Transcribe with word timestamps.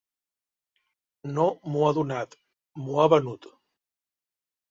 No 1.33 1.43
m'ho 1.73 1.83
ha 1.87 1.91
donat, 1.99 2.33
m'ho 2.85 2.97
ha 3.03 3.07
venut. 3.13 3.47